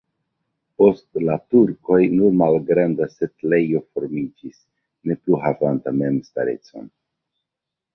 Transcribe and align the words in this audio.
Post 0.81 1.19
la 1.27 1.35
turkoj 1.55 1.99
nur 2.15 2.33
malgranda 2.41 3.11
setlejo 3.19 3.85
formiĝis, 3.87 4.61
ne 5.09 5.23
plu 5.23 5.43
havanta 5.47 5.99
memstarecon. 6.05 6.95